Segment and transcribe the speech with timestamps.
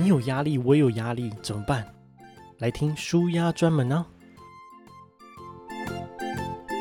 [0.00, 1.86] 你有压力，我有压力，怎么办？
[2.56, 4.06] 来听舒压专门呢、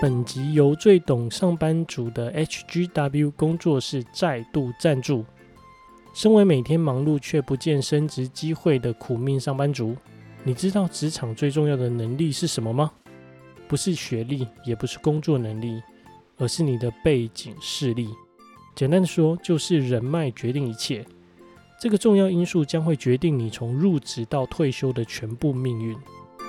[0.02, 5.26] 本集由最懂上班族的 HGW 工作室再度赞助。
[6.14, 9.98] 身为每天忙碌却不见升职机会的苦命上班族，
[10.46, 12.90] 你知道职场最重要的能力是什么吗？
[13.68, 15.84] 不是学历，也不是工作能力，
[16.38, 18.08] 而是你的背景势力。
[18.76, 21.06] 简单的说，就是人脉决定一切。
[21.80, 25.98] 这个重要因素将会决定你从入职到退休的全部命运。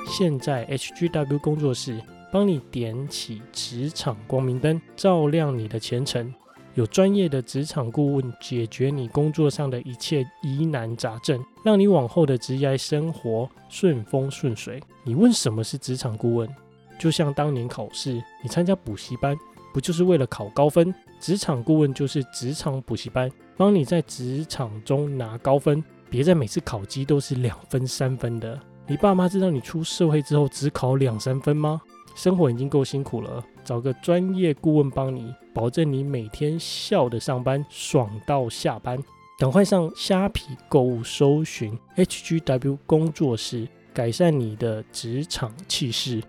[0.05, 6.34] 现在，HGW 工作室帮你点起职场光明灯，照亮你的前程。
[6.75, 14.83] 有专业的职场顾问解决你工作上的一切疑难杂症，让你往后的职业生活顺风顺水。
[15.05, 16.48] 你问什么是职场顾问？
[16.98, 19.37] 就像当年考试，你参加补习班，
[19.73, 20.92] 不就是为了考高分？
[21.20, 25.84] 职场顾问就是职场补习班，帮你在职场中拿高分。
[26.08, 28.58] 别再每次考绩都是两分、三分的。
[28.86, 31.80] 你爸妈知道你出社会之后只考两三分吗？
[32.17, 38.98] 生活已经够辛苦了，找个专业顾问帮你，保证你每天笑的上班，爽到下班。
[39.39, 46.20] 赶快上虾皮购物，搜寻 HGW 工作室，改善你的职场气势。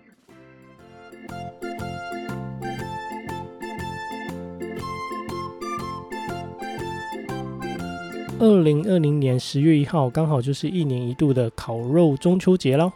[8.42, 12.92] 二零二零年十月一号，刚好就是一年一度的烤肉中秋节了，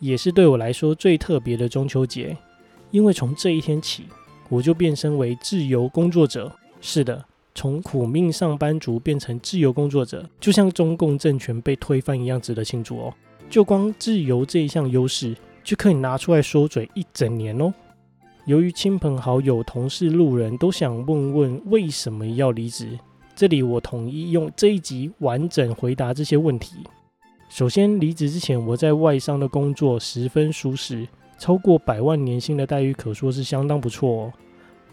[0.00, 2.36] 也是对我来说最特别的中秋节，
[2.90, 4.06] 因为从这一天起，
[4.48, 6.50] 我就变身为自由工作者。
[6.80, 7.24] 是的，
[7.54, 13.14] 从苦命上班族变成自由工作者，就像中共政权被推翻一样，值得庆祝哦。
[13.48, 17.72] 就光自由这一项优势，就可以拿出来说嘴一整年哦。
[18.44, 22.98] 由于亲朋好友、同事、路人都想问问为什么要离职。
[23.40, 26.76] 这里我统一用这一集完整回答这些问题。
[27.48, 31.08] 首先，离职之前，我在外商的工作十分舒适，
[31.38, 34.32] 超过百万年薪的待遇可说是相当不错哦。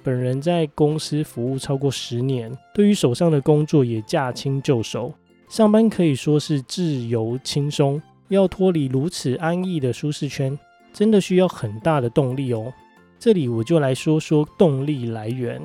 [0.01, 5.13] 本人在公司服务超过十年，对于手上的工作也驾轻就熟，
[5.49, 8.01] 上班可以说是自由轻松。
[8.29, 10.57] 要脱离如此安逸的舒适圈，
[10.93, 12.71] 真的需要很大的动力哦。
[13.19, 15.61] 这里我就来说说动力来源。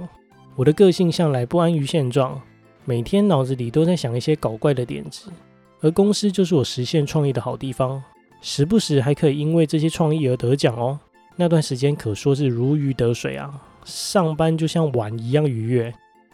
[0.57, 2.43] 我的个性向来不安于现状。
[2.85, 5.31] 每天脑子里都在想一些搞怪的点子，
[5.81, 8.03] 而公司就是我实现创意的好地方，
[8.41, 10.99] 时不时还可以因为这些创意而得奖哦。
[11.37, 15.93] 那段时间可说是如鱼得水啊，上班就像玩一样愉悦。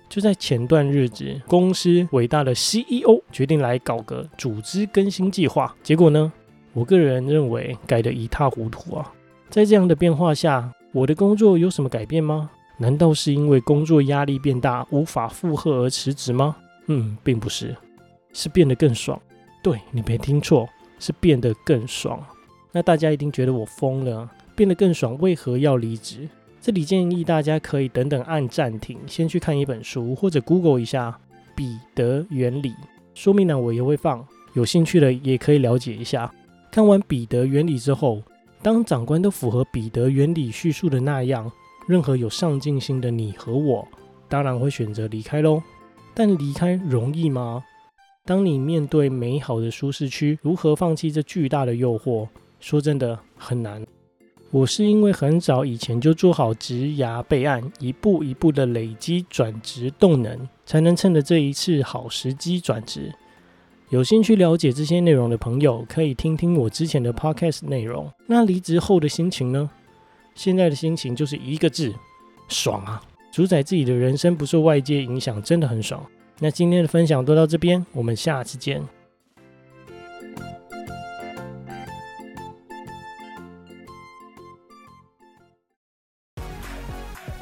[0.09, 6.33] 就在前段日子，公司伟大的 CEO 决定来搞个组织更新计划，结果呢，
[6.73, 9.13] 我个人认为改得一塌糊涂啊。
[9.51, 12.51] 在这样的变化下，我的工作有什么改变吗？
[12.79, 16.57] 难道是因为工作压力变大，无法负荷而辞职吗？
[16.87, 17.77] 嗯，并不是，
[18.33, 19.21] 是变得更爽。
[19.63, 20.67] 对，你没听错，
[20.99, 22.25] 是变得更爽。
[22.71, 26.29] 那大家一定觉得我疯了，变得更爽，为何要离职？
[26.61, 31.19] 这里建议大家可以等等按暂停，先去看一本书，或者 Google 一下
[31.55, 32.75] 彼得原理。
[33.15, 34.25] 说明栏我也会放，
[34.55, 36.33] 有兴趣的也可以了解一下。
[36.71, 38.23] 看完彼得原理之后，
[38.63, 41.51] 当长官都符合彼得原理叙述的那样。
[41.89, 43.89] 任何有上进心的你和我，
[44.29, 45.63] 当然会选择离开喽。
[46.15, 47.65] 但离开容易吗？
[48.27, 52.29] 当你面对美好的舒适区，如何放弃这巨大的诱惑？
[52.61, 53.83] 说真的很难。
[54.51, 63.11] 我是因为很早以前就做好职涯备案，一步一步的累积转职动能，才能趁着这一次好时机转职。
[63.89, 68.11] 有兴趣了解这些内容的朋友，可以听听我之前的 podcast 内容。
[68.27, 69.71] 那离职后的心情呢？
[70.39, 71.93] 现在的心情就是一个字，
[72.47, 73.03] 爽啊！
[73.33, 76.01] 主宰自己的人生，不受外界影响，真的很爽。
[76.39, 78.81] 那今天的分享都到这边，我们下次见。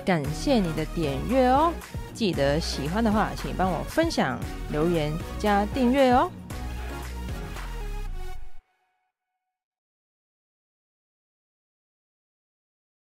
[0.03, 1.75] 感谢你的点阅哦！
[2.15, 4.41] 记得喜欢的话，请帮我分享、
[4.73, 6.31] 留言、加订阅哦！